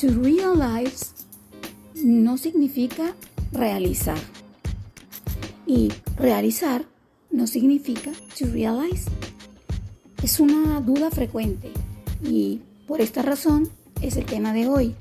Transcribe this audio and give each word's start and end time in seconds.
To 0.00 0.08
realize 0.08 1.12
no 1.94 2.38
significa 2.38 3.14
realizar. 3.52 4.16
Y 5.66 5.92
realizar 6.16 6.86
no 7.30 7.46
significa 7.46 8.10
to 8.38 8.46
realize. 8.46 9.10
Es 10.22 10.40
una 10.40 10.80
duda 10.80 11.10
frecuente 11.10 11.70
y 12.22 12.62
por 12.86 13.02
esta 13.02 13.20
razón 13.20 13.68
es 14.00 14.16
el 14.16 14.24
tema 14.24 14.54
de 14.54 14.68
hoy. 14.68 14.94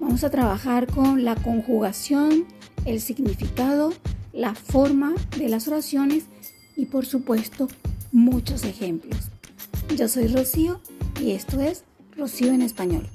Vamos 0.00 0.24
a 0.24 0.30
trabajar 0.30 0.86
con 0.86 1.22
la 1.22 1.36
conjugación, 1.36 2.46
el 2.86 3.02
significado, 3.02 3.92
la 4.32 4.54
forma 4.54 5.12
de 5.36 5.50
las 5.50 5.68
oraciones 5.68 6.24
y 6.76 6.86
por 6.86 7.04
supuesto 7.04 7.68
muchos 8.10 8.64
ejemplos. 8.64 9.28
Yo 9.94 10.08
soy 10.08 10.28
Rocío 10.28 10.80
y 11.20 11.32
esto 11.32 11.60
es 11.60 11.84
Rocío 12.16 12.54
en 12.54 12.62
español. 12.62 13.06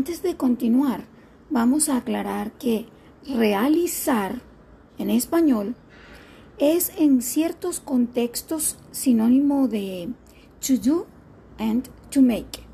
Antes 0.00 0.22
de 0.22 0.34
continuar, 0.34 1.04
vamos 1.50 1.90
a 1.90 1.98
aclarar 1.98 2.52
que 2.52 2.86
realizar 3.28 4.40
en 4.96 5.10
español 5.10 5.76
es 6.56 6.90
en 6.96 7.20
ciertos 7.20 7.80
contextos 7.80 8.78
sinónimo 8.92 9.68
de 9.68 10.08
to 10.66 10.78
do 10.78 11.06
and 11.58 11.90
to 12.08 12.22
make. 12.22 12.64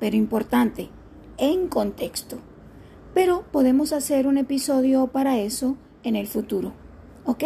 Pero 0.00 0.16
importante, 0.16 0.90
en 1.36 1.68
contexto. 1.68 2.40
Pero 3.14 3.44
podemos 3.52 3.92
hacer 3.92 4.26
un 4.26 4.36
episodio 4.36 5.06
para 5.06 5.38
eso 5.38 5.76
en 6.02 6.16
el 6.16 6.26
futuro. 6.26 6.72
¿Ok? 7.24 7.44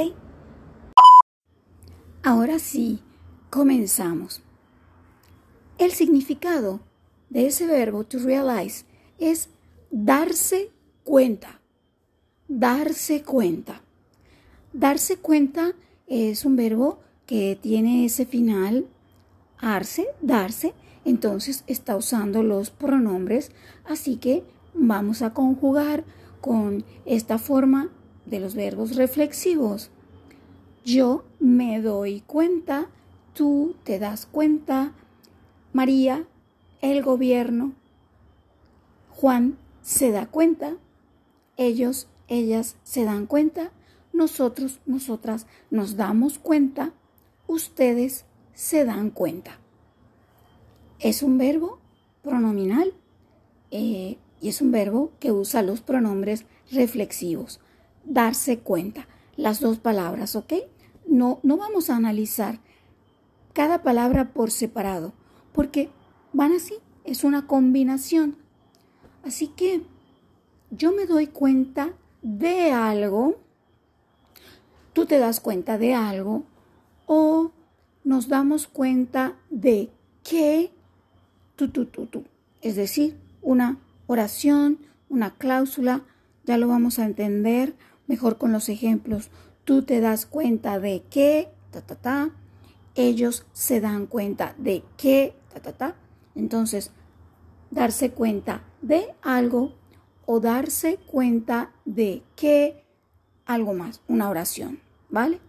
Ahora 2.23 2.59
sí, 2.59 3.03
comenzamos. 3.51 4.41
El 5.77 5.91
significado 5.91 6.81
de 7.29 7.49
ese 7.49 7.67
verbo 7.67 8.05
to 8.05 8.19
realize 8.19 8.87
es 9.19 9.49
darse 9.91 10.71
cuenta. 11.05 11.61
Darse 12.49 13.23
cuenta. 13.23 13.83
Darse 14.73 15.17
cuenta 15.17 15.73
es 16.07 16.45
un 16.45 16.57
verbo 16.57 17.01
que 17.27 17.59
tiene 17.61 18.05
ese 18.05 18.27
final 18.27 18.87
arse, 19.59 20.07
darse, 20.21 20.75
entonces 21.05 21.65
está 21.67 21.97
usando 21.97 22.43
los 22.43 22.71
pronombres, 22.71 23.53
así 23.85 24.17
que 24.17 24.45
vamos 24.75 25.23
a 25.23 25.33
conjugar 25.33 26.05
con 26.41 26.85
esta 27.07 27.39
forma 27.39 27.91
de 28.27 28.41
los 28.41 28.55
verbos 28.55 28.97
reflexivos. 28.97 29.91
Yo 30.85 31.25
me 31.39 31.81
doy 31.81 32.23
cuenta, 32.23 32.89
tú 33.35 33.77
te 33.85 33.99
das 33.99 34.27
cuenta, 34.27 34.93
María, 35.73 36.27
el 36.81 37.03
gobierno, 37.03 37.73
Juan 39.23 39.57
se 39.83 40.11
da 40.11 40.27
cuenta, 40.27 40.79
ellos, 41.57 42.09
ellas 42.27 42.75
se 42.83 43.05
dan 43.05 43.27
cuenta, 43.27 43.71
nosotros, 44.13 44.81
nosotras 44.85 45.47
nos 45.71 45.95
damos 45.95 46.41
cuenta, 46.41 46.93
ustedes 47.47 48.25
se 48.53 48.85
dan 48.85 49.11
cuenta. 49.11 49.61
Es 50.99 51.23
un 51.23 51.39
verbo 51.39 51.79
pronominal 52.25 52.95
eh, 53.71 54.19
y 54.41 54.49
es 54.49 54.61
un 54.61 54.73
verbo 54.73 55.13
que 55.21 55.31
usa 55.31 55.63
los 55.63 55.83
pronombres 55.83 56.45
reflexivos. 56.73 57.61
Darse 58.05 58.59
cuenta. 58.59 59.07
Las 59.37 59.61
dos 59.61 59.79
palabras, 59.79 60.35
¿ok? 60.35 60.55
No, 61.07 61.39
no 61.45 61.57
vamos 61.59 61.91
a 61.91 61.97
analizar 61.97 62.59
cada 63.53 63.85
palabra 63.85 64.33
por 64.33 64.51
separado, 64.51 65.13
porque 65.53 65.91
van 66.33 66.51
así, 66.51 66.75
es 67.05 67.23
una 67.23 67.47
combinación. 67.47 68.42
Así 69.25 69.49
que 69.49 69.83
yo 70.71 70.93
me 70.93 71.07
doy 71.07 71.27
cuenta 71.27 71.93
de 72.23 72.73
algo, 72.73 73.37
tú 74.93 75.07
te 75.07 75.19
das 75.19 75.41
cuenta 75.41 75.79
de 75.79 75.95
algo 75.95 76.45
o 77.07 77.53
nos 78.05 78.29
damos 78.29 78.67
cuenta 78.67 79.37
de 79.51 79.91
que 80.23 80.73
tú, 81.57 81.69
tú, 81.69 81.87
tú, 81.87 82.07
tú. 82.07 82.25
Es 82.61 82.77
decir, 82.77 83.19
una 83.43 83.79
oración, 84.07 84.79
una 85.09 85.35
cláusula, 85.35 86.03
ya 86.45 86.59
lo 86.59 86.69
vamos 86.69 86.99
a 86.99 87.05
entender 87.05 87.75
mejor 88.07 88.39
con 88.39 88.53
los 88.53 88.69
ejemplos. 88.69 89.31
Tú 89.65 89.83
te 89.83 90.01
das 90.01 90.27
cuenta 90.27 90.79
de 90.79 91.03
que, 91.11 91.49
ta, 91.71 91.83
ta, 91.83 91.95
ta. 91.97 92.31
Ellos 92.95 93.47
se 93.53 93.81
dan 93.81 94.07
cuenta 94.07 94.55
de 94.59 94.83
que, 94.97 95.35
ta, 95.53 95.61
ta, 95.61 95.73
ta. 95.73 95.97
Entonces, 96.35 96.91
darse 97.73 98.11
cuenta 98.11 98.63
de 98.83 99.07
algo 99.23 99.73
o 100.27 100.41
darse 100.41 100.99
cuenta 101.07 101.73
de 101.85 102.23
que 102.37 102.85
algo 103.47 103.75
más, 103.75 104.03
una 104.07 104.29
oración, 104.29 104.79
¿vale? 105.09 105.41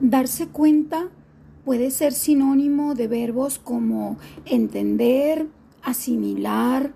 Darse 0.00 0.48
cuenta 0.48 1.10
puede 1.64 1.90
ser 1.90 2.12
sinónimo 2.14 2.94
de 2.94 3.06
verbos 3.06 3.58
como 3.58 4.16
entender, 4.46 5.46
asimilar, 5.82 6.92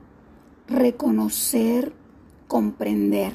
reconocer, 0.66 1.92
comprender. 2.48 3.34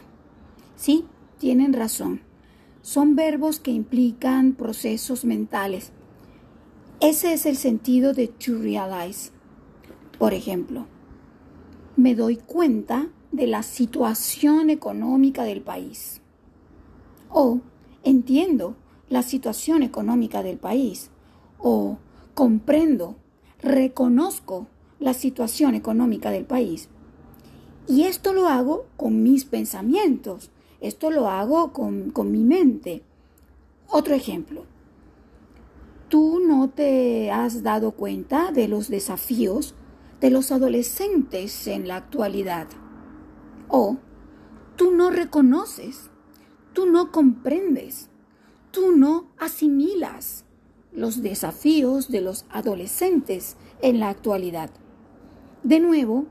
Sí, 0.76 1.06
tienen 1.38 1.74
razón 1.74 2.27
son 2.88 3.18
verbos 3.18 3.60
que 3.60 3.72
implican 3.72 4.54
procesos 4.54 5.26
mentales. 5.26 5.92
Ese 7.02 7.34
es 7.34 7.46
el 7.46 7.58
sentido 7.58 8.14
de 8.14 8.30
to 8.30 8.58
realize. 8.60 9.32
Por 10.18 10.34
ejemplo, 10.34 10.86
me 11.98 12.16
doy 12.16 12.38
cuenta 12.38 13.10
de 13.34 13.46
la 13.46 13.62
situación 13.64 14.70
económica 14.70 15.44
del 15.44 15.60
país. 15.60 16.22
O 17.30 17.60
entiendo 18.04 18.78
la 19.10 19.22
situación 19.22 19.84
económica 19.84 20.42
del 20.42 20.58
país. 20.58 21.10
O 21.60 21.98
comprendo, 22.36 23.18
reconozco 23.62 24.68
la 25.02 25.14
situación 25.14 25.76
económica 25.76 26.32
del 26.32 26.46
país. 26.46 26.88
Y 27.86 28.04
esto 28.04 28.32
lo 28.32 28.48
hago 28.48 28.86
con 28.96 29.24
mis 29.24 29.44
pensamientos, 29.44 30.52
esto 30.82 31.12
lo 31.12 31.30
hago 31.30 31.74
con, 31.74 32.32
mi 32.32 32.44
mente. 32.44 33.04
Otro 33.90 34.14
ejemplo. 34.14 34.66
Tú 36.10 36.40
no 36.40 36.70
te 36.70 37.32
has 37.32 37.64
dado 37.64 37.92
cuenta 37.92 38.52
de 38.52 38.68
los 38.68 38.90
desafíos 38.90 39.76
de 40.22 40.30
los 40.30 40.52
adolescentes 40.52 41.68
en 41.68 41.88
la 41.88 41.98
actualidad. 41.98 42.68
O 43.68 43.98
tú 44.76 44.92
no 44.92 45.10
reconoces, 45.10 46.10
tú 46.74 46.86
no 46.86 47.12
comprendes, 47.12 48.10
tú 48.72 48.96
no 48.96 49.28
asimilas 49.38 50.46
los 50.92 51.22
desafíos 51.22 52.10
de 52.10 52.22
los 52.22 52.46
adolescentes 52.50 53.58
en 53.82 54.00
la 54.00 54.10
actualidad. 54.10 54.72
De 55.64 55.80
nuevo, 55.80 56.26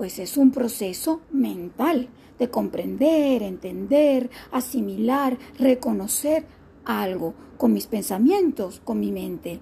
pues 0.00 0.18
es 0.18 0.38
un 0.38 0.50
proceso 0.50 1.20
mental 1.30 2.08
de 2.38 2.48
comprender, 2.48 3.42
entender, 3.42 4.30
asimilar, 4.50 5.36
reconocer 5.58 6.46
algo 6.86 7.34
con 7.58 7.74
mis 7.74 7.86
pensamientos, 7.86 8.80
con 8.82 8.98
mi 8.98 9.12
mente. 9.12 9.60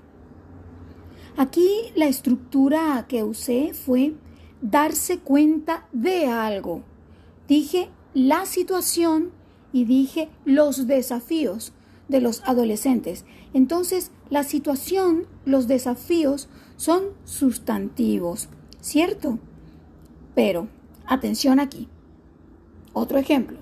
Aquí 1.36 1.68
la 1.96 2.06
estructura 2.06 3.04
que 3.08 3.24
usé 3.24 3.74
fue 3.74 4.14
darse 4.62 5.18
cuenta 5.18 5.88
de 5.90 6.26
algo. 6.26 6.84
Dije 7.48 7.88
la 8.14 8.46
situación 8.46 9.32
y 9.72 9.86
dije 9.86 10.28
los 10.44 10.86
desafíos 10.86 11.72
de 12.06 12.20
los 12.20 12.42
adolescentes. 12.44 13.24
Entonces, 13.54 14.12
la 14.30 14.44
situación, 14.44 15.26
los 15.44 15.66
desafíos 15.66 16.48
son 16.76 17.06
sustantivos, 17.24 18.48
¿cierto? 18.80 19.40
Pero, 20.38 20.68
atención 21.04 21.58
aquí. 21.58 21.88
Otro 22.92 23.18
ejemplo. 23.18 23.58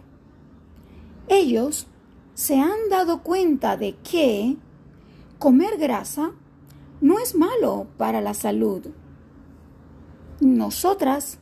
Ellos 1.26 1.86
se 2.34 2.60
han 2.60 2.90
dado 2.90 3.22
cuenta 3.22 3.78
de 3.78 3.94
que 3.94 4.58
comer 5.38 5.78
grasa 5.78 6.32
no 7.00 7.18
es 7.18 7.34
malo 7.34 7.86
para 7.96 8.20
la 8.20 8.34
salud. 8.34 8.88
Nosotras 10.40 11.38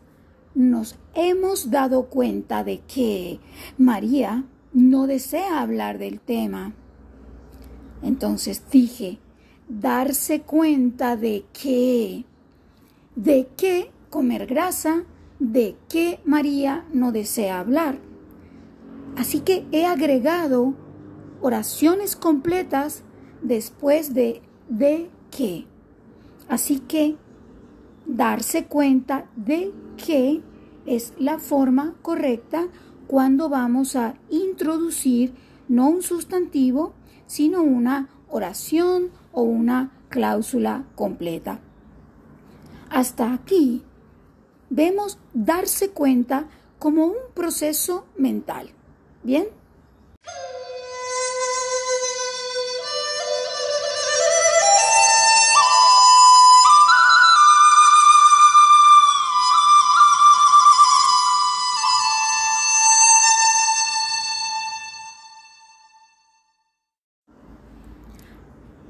nos 0.55 1.01
hemos 1.15 1.73
dado 1.73 2.05
cuenta 2.11 2.63
de 2.63 2.79
que 2.83 3.41
María 3.77 4.45
no 4.73 5.09
desea 5.09 5.63
hablar 5.63 5.99
del 5.99 6.21
tema. 6.21 6.75
Entonces 8.05 8.63
dije, 8.71 9.19
darse 9.69 10.43
cuenta 10.43 11.17
de 11.17 11.45
que, 11.53 12.25
de 13.17 13.49
que 13.57 13.91
comer 14.11 14.47
grasa 14.47 15.07
de 15.53 15.77
qué 15.89 16.21
María 16.25 16.87
no 16.93 17.13
desea 17.13 17.61
hablar. 17.61 17.99
Así 19.17 19.41
que 19.41 19.67
he 19.73 19.85
agregado 19.87 20.75
oraciones 21.41 22.17
completas 22.17 23.03
después 23.43 24.15
de 24.15 24.43
de 24.69 25.11
que. 25.31 25.67
Así 26.49 26.81
que 26.81 27.17
darse 28.07 28.67
cuenta 28.67 29.27
de 29.37 29.73
que 29.97 30.43
es 30.87 31.15
la 31.19 31.39
forma 31.39 31.95
correcta 32.03 32.67
cuando 33.07 33.49
vamos 33.49 33.97
a 33.97 34.15
introducir 34.31 35.35
no 35.69 35.89
un 35.89 36.03
sustantivo, 36.03 36.95
sino 37.27 37.63
una 37.63 38.09
oración 38.29 39.11
o 39.33 39.43
una 39.43 39.93
cláusula 40.09 40.85
completa. 40.95 41.61
Hasta 42.91 43.33
aquí 43.33 43.83
vemos 44.75 45.19
darse 45.33 45.91
cuenta 45.91 46.49
como 46.81 47.07
un 47.07 47.17
proceso 47.33 48.07
mental. 48.17 48.71
¿Bien? 49.23 49.47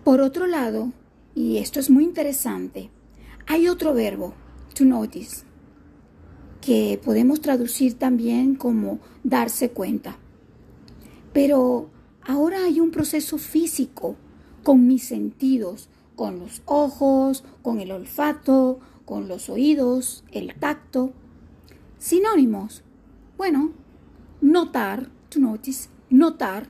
Por 0.02 0.20
otro 0.20 0.46
lado, 0.46 0.92
y 1.34 1.58
esto 1.58 1.78
es 1.78 1.90
muy 1.90 2.04
interesante, 2.04 2.90
hay 3.46 3.69
otro 3.69 3.92
verbo, 3.92 4.34
to 4.75 4.84
notice, 4.84 5.44
que 6.64 7.00
podemos 7.05 7.40
traducir 7.40 7.94
también 7.94 8.55
como 8.55 8.99
darse 9.22 9.70
cuenta. 9.70 10.16
Pero 11.32 11.90
ahora 12.22 12.64
hay 12.64 12.81
un 12.81 12.90
proceso 12.90 13.38
físico 13.38 14.16
con 14.62 14.87
mis 14.87 15.05
sentidos, 15.05 15.88
con 16.16 16.38
los 16.38 16.62
ojos, 16.64 17.44
con 17.62 17.81
el 17.81 17.90
olfato, 17.93 18.81
con 19.05 19.28
los 19.28 19.49
oídos, 19.50 20.25
el 20.32 20.55
tacto. 20.55 21.12
Sinónimos. 21.99 22.82
Bueno, 23.37 23.72
notar, 24.40 25.10
to 25.28 25.40
notice, 25.40 25.88
notar, 26.08 26.69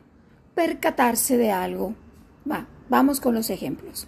percatarse 0.54 1.36
de 1.36 1.50
algo. 1.52 1.94
Va, 2.50 2.66
Vamos 2.88 3.18
con 3.20 3.34
los 3.34 3.48
ejemplos. 3.48 4.06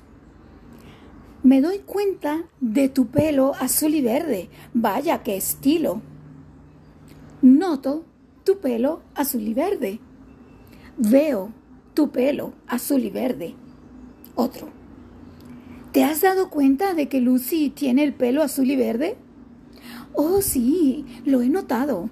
Me 1.47 1.61
doy 1.61 1.79
cuenta 1.79 2.43
de 2.61 2.89
tu 2.89 3.07
pelo 3.07 3.55
azul 3.55 3.95
y 3.95 4.03
verde. 4.03 4.49
Vaya, 4.75 5.23
qué 5.23 5.37
estilo. 5.37 6.03
Noto 7.41 8.05
tu 8.43 8.59
pelo 8.59 9.03
azul 9.15 9.43
y 9.43 9.55
verde. 9.55 10.01
Veo 10.99 11.53
tu 11.95 12.11
pelo 12.11 12.53
azul 12.67 13.05
y 13.05 13.11
verde. 13.11 13.55
Otro. 14.35 14.71
¿Te 15.93 16.03
has 16.03 16.21
dado 16.21 16.51
cuenta 16.51 16.95
de 16.95 17.07
que 17.09 17.21
Lucy 17.21 17.71
tiene 17.71 18.03
el 18.03 18.13
pelo 18.13 18.43
azul 18.43 18.69
y 18.69 18.75
verde? 18.75 19.17
Oh, 20.15 20.43
sí, 20.43 21.05
lo 21.25 21.43
he 21.43 21.49
notado. 21.49 22.11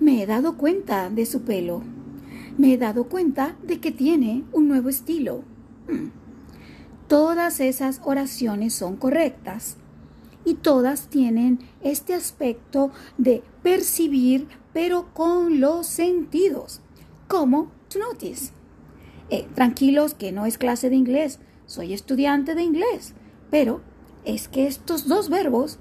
Me 0.00 0.20
he 0.20 0.26
dado 0.26 0.56
cuenta 0.56 1.08
de 1.08 1.24
su 1.24 1.42
pelo. 1.42 1.84
Me 2.58 2.72
he 2.72 2.78
dado 2.78 3.04
cuenta 3.04 3.56
de 3.62 3.78
que 3.78 3.92
tiene 3.92 4.42
un 4.50 4.66
nuevo 4.66 4.88
estilo. 4.88 5.44
Todas 7.12 7.60
esas 7.60 8.00
oraciones 8.04 8.72
son 8.72 8.96
correctas 8.96 9.76
y 10.46 10.54
todas 10.54 11.08
tienen 11.08 11.58
este 11.82 12.14
aspecto 12.14 12.90
de 13.18 13.42
percibir 13.62 14.48
pero 14.72 15.12
con 15.12 15.60
los 15.60 15.86
sentidos, 15.86 16.80
como 17.28 17.70
to 17.90 17.98
notice. 17.98 18.52
Eh, 19.28 19.46
tranquilos 19.54 20.14
que 20.14 20.32
no 20.32 20.46
es 20.46 20.56
clase 20.56 20.88
de 20.88 20.96
inglés, 20.96 21.38
soy 21.66 21.92
estudiante 21.92 22.54
de 22.54 22.62
inglés, 22.62 23.12
pero 23.50 23.82
es 24.24 24.48
que 24.48 24.66
estos 24.66 25.06
dos 25.06 25.28
verbos 25.28 25.78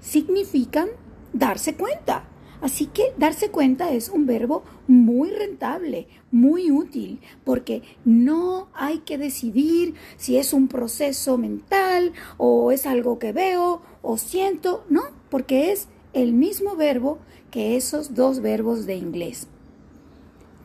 significan 0.00 0.88
darse 1.34 1.76
cuenta. 1.76 2.24
Así 2.66 2.86
que 2.86 3.14
darse 3.16 3.50
cuenta 3.50 3.92
es 3.92 4.08
un 4.08 4.26
verbo 4.26 4.64
muy 4.88 5.30
rentable, 5.30 6.08
muy 6.32 6.72
útil, 6.72 7.20
porque 7.44 7.82
no 8.04 8.66
hay 8.74 8.98
que 8.98 9.18
decidir 9.18 9.94
si 10.16 10.36
es 10.36 10.52
un 10.52 10.66
proceso 10.66 11.38
mental 11.38 12.12
o 12.38 12.72
es 12.72 12.84
algo 12.84 13.20
que 13.20 13.30
veo 13.30 13.82
o 14.02 14.18
siento, 14.18 14.84
no, 14.88 15.02
porque 15.30 15.70
es 15.70 15.86
el 16.12 16.32
mismo 16.32 16.74
verbo 16.74 17.20
que 17.52 17.76
esos 17.76 18.16
dos 18.16 18.40
verbos 18.40 18.84
de 18.84 18.96
inglés. 18.96 19.46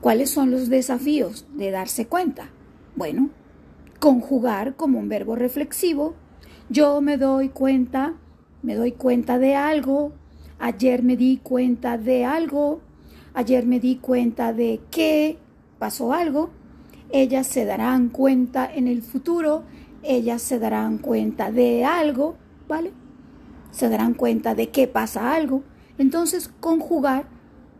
¿Cuáles 0.02 0.32
son 0.32 0.50
los 0.50 0.70
desafíos 0.70 1.46
de 1.54 1.70
darse 1.70 2.08
cuenta? 2.08 2.50
Bueno, 2.96 3.30
conjugar 4.00 4.76
como 4.76 4.98
un 4.98 5.08
verbo 5.08 5.36
reflexivo. 5.36 6.16
Yo 6.68 7.00
me 7.00 7.18
doy 7.18 7.50
cuenta, 7.50 8.16
me 8.64 8.74
doy 8.74 8.92
cuenta 8.92 9.38
de 9.38 9.54
algo, 9.54 10.14
Ayer 10.64 11.02
me 11.02 11.18
di 11.18 11.38
cuenta 11.42 11.98
de 11.98 12.24
algo, 12.24 12.82
ayer 13.34 13.66
me 13.66 13.80
di 13.80 13.96
cuenta 13.96 14.54
de 14.54 14.80
que 14.92 15.40
pasó 15.80 16.14
algo, 16.14 16.52
ellas 17.12 17.48
se 17.48 17.66
darán 17.66 18.10
cuenta 18.10 18.72
en 18.72 18.88
el 18.88 19.02
futuro, 19.02 19.64
ellas 20.04 20.44
se 20.44 20.60
darán 20.60 21.00
cuenta 21.00 21.52
de 21.52 21.84
algo, 21.84 22.36
¿vale? 22.68 22.92
Se 23.72 23.90
darán 23.90 24.14
cuenta 24.14 24.54
de 24.54 24.70
que 24.70 24.88
pasa 24.88 25.34
algo. 25.34 25.64
Entonces, 25.98 26.52
conjugar 26.60 27.26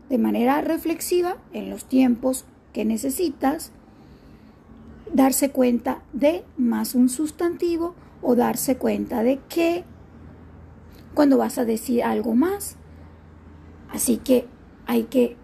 de 0.08 0.18
manera 0.18 0.60
reflexiva 0.60 1.36
en 1.52 1.70
los 1.70 1.84
tiempos 1.84 2.46
que 2.72 2.84
necesitas, 2.84 3.70
darse 5.14 5.50
cuenta 5.50 6.02
de 6.12 6.44
más 6.56 6.96
un 6.96 7.08
sustantivo 7.08 7.94
o 8.22 8.34
darse 8.34 8.76
cuenta 8.76 9.22
de 9.22 9.38
que 9.48 9.84
cuando 11.14 11.38
vas 11.38 11.58
a 11.58 11.64
decir 11.64 12.02
algo 12.02 12.34
más. 12.34 12.76
Así 13.90 14.16
que 14.18 14.46
hay 14.86 15.04
que 15.04 15.36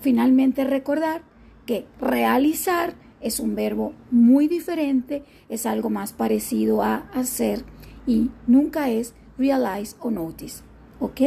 finalmente 0.00 0.64
recordar 0.64 1.22
que 1.66 1.86
realizar 2.00 2.94
es 3.20 3.38
un 3.38 3.54
verbo 3.54 3.94
muy 4.10 4.48
diferente, 4.48 5.24
es 5.48 5.64
algo 5.64 5.90
más 5.90 6.12
parecido 6.12 6.82
a 6.82 7.08
hacer 7.14 7.64
y 8.06 8.30
nunca 8.46 8.90
es 8.90 9.14
realize 9.38 9.96
o 10.00 10.10
notice. 10.10 10.62
¿Ok? 10.98 11.20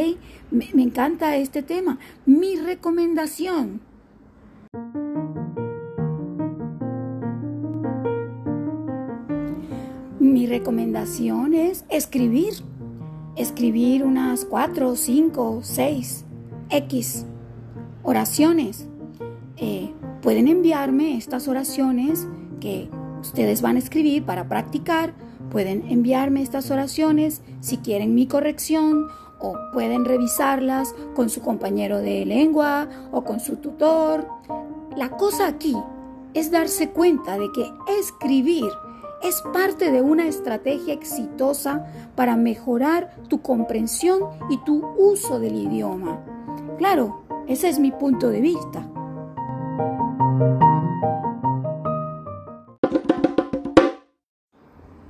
Me, 0.50 0.70
encanta 0.82 1.36
este 1.36 1.62
tema. 1.62 1.98
Mi 2.24 2.56
recomendación. 2.56 3.80
Mi 10.18 10.46
recomendación 10.46 11.54
es 11.54 11.84
escribir 11.88 12.54
escribir 13.36 14.04
unas 14.04 14.44
cuatro, 14.44 14.96
cinco, 14.96 15.60
seis, 15.62 16.24
X 16.70 17.26
oraciones. 18.02 18.86
Eh, 19.56 19.92
pueden 20.22 20.48
enviarme 20.48 21.16
estas 21.16 21.48
oraciones 21.48 22.26
que 22.60 22.88
ustedes 23.20 23.62
van 23.62 23.76
a 23.76 23.80
escribir 23.80 24.24
para 24.24 24.48
practicar. 24.48 25.14
Pueden 25.50 25.84
enviarme 25.88 26.42
estas 26.42 26.70
oraciones 26.70 27.42
si 27.60 27.78
quieren 27.78 28.14
mi 28.14 28.26
corrección 28.26 29.06
o 29.38 29.54
pueden 29.72 30.04
revisarlas 30.04 30.94
con 31.14 31.28
su 31.30 31.40
compañero 31.40 31.98
de 31.98 32.24
lengua 32.24 32.88
o 33.12 33.24
con 33.24 33.40
su 33.40 33.56
tutor. 33.56 34.26
La 34.96 35.10
cosa 35.10 35.46
aquí 35.46 35.76
es 36.34 36.50
darse 36.50 36.90
cuenta 36.90 37.38
de 37.38 37.48
que 37.52 37.70
escribir 37.98 38.70
es 39.22 39.42
parte 39.52 39.90
de 39.90 40.02
una 40.02 40.26
estrategia 40.26 40.94
exitosa 40.94 41.86
para 42.14 42.36
mejorar 42.36 43.14
tu 43.28 43.42
comprensión 43.42 44.22
y 44.50 44.58
tu 44.58 44.86
uso 44.96 45.40
del 45.40 45.54
idioma. 45.54 46.24
Claro, 46.78 47.22
ese 47.48 47.68
es 47.68 47.78
mi 47.78 47.90
punto 47.90 48.28
de 48.28 48.40
vista. 48.40 48.86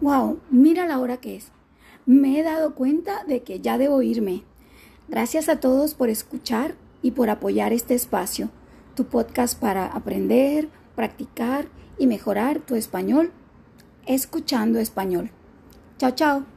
Wow, 0.00 0.38
mira 0.50 0.86
la 0.86 1.00
hora 1.00 1.16
que 1.16 1.36
es. 1.36 1.50
Me 2.04 2.38
he 2.38 2.42
dado 2.44 2.75
cuenta 2.75 3.25
de 3.25 3.42
que 3.42 3.60
ya 3.60 3.78
debo 3.78 4.02
irme. 4.02 4.44
Gracias 5.08 5.48
a 5.48 5.58
todos 5.58 5.94
por 5.94 6.08
escuchar 6.10 6.76
y 7.02 7.10
por 7.12 7.30
apoyar 7.30 7.72
este 7.72 7.94
espacio, 7.94 8.50
tu 8.94 9.06
podcast 9.06 9.58
para 9.58 9.86
aprender, 9.86 10.68
practicar 10.94 11.66
y 11.98 12.06
mejorar 12.06 12.60
tu 12.60 12.76
español 12.76 13.32
escuchando 14.06 14.78
español. 14.78 15.30
Chao, 15.98 16.10
chao. 16.12 16.55